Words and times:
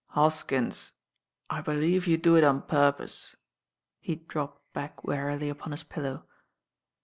"Hoskins, 0.15 0.93
I 1.47 1.61
believe 1.61 2.07
you 2.07 2.17
do 2.17 2.35
it 2.35 2.43
on 2.43 2.63
purpose." 2.63 3.35
He 3.99 4.15
dropped 4.15 4.73
back 4.73 5.03
wearily 5.03 5.47
upon 5.47 5.73
his 5.73 5.83
pillow. 5.83 6.25